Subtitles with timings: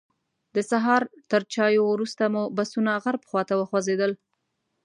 [0.55, 1.01] د سهار
[1.31, 4.11] تر چایو وروسته مو بسونه غرب خواته وخوځېدل.